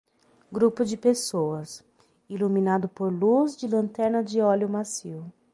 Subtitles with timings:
[0.51, 1.83] Grupo de pessoas,
[2.27, 5.31] iluminado por luz de lanterna de óleo macio.